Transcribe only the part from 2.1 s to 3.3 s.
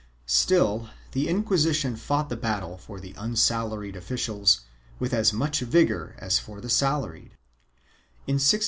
the battle for the